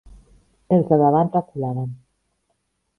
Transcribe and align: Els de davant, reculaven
Els 0.77 0.89
de 0.93 0.99
davant, 1.03 1.31
reculaven 1.37 1.95